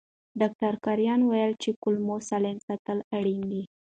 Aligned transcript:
ډاکټر 0.39 0.73
کرایان 0.85 1.21
وویل 1.23 1.53
چې 1.63 1.69
کولمو 1.81 2.15
سالم 2.29 2.57
ساتل 2.67 2.97
اړین 3.17 3.41
دي. 3.51 3.63